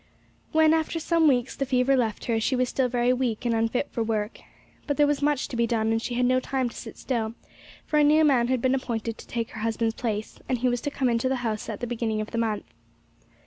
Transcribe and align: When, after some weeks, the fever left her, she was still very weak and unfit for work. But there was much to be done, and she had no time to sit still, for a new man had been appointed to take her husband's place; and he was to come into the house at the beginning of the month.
When, 0.51 0.73
after 0.73 0.99
some 0.99 1.27
weeks, 1.27 1.55
the 1.55 1.63
fever 1.63 1.95
left 1.95 2.25
her, 2.25 2.39
she 2.39 2.55
was 2.55 2.69
still 2.69 2.89
very 2.89 3.13
weak 3.13 3.45
and 3.45 3.53
unfit 3.53 3.87
for 3.91 4.01
work. 4.01 4.39
But 4.87 4.97
there 4.97 5.05
was 5.05 5.21
much 5.21 5.47
to 5.49 5.55
be 5.55 5.67
done, 5.67 5.91
and 5.91 6.01
she 6.01 6.15
had 6.15 6.25
no 6.25 6.39
time 6.39 6.69
to 6.69 6.75
sit 6.75 6.97
still, 6.97 7.35
for 7.85 7.99
a 7.99 8.03
new 8.03 8.23
man 8.25 8.47
had 8.47 8.63
been 8.63 8.73
appointed 8.73 9.19
to 9.19 9.27
take 9.27 9.51
her 9.51 9.61
husband's 9.61 9.93
place; 9.93 10.39
and 10.49 10.57
he 10.57 10.69
was 10.69 10.81
to 10.81 10.89
come 10.89 11.07
into 11.07 11.29
the 11.29 11.45
house 11.45 11.69
at 11.69 11.81
the 11.81 11.85
beginning 11.85 12.19
of 12.19 12.31
the 12.31 12.39
month. 12.39 12.65